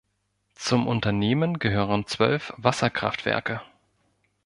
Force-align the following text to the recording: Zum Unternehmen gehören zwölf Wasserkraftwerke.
Zum 0.55 0.87
Unternehmen 0.87 1.59
gehören 1.59 2.07
zwölf 2.07 2.53
Wasserkraftwerke. 2.57 3.61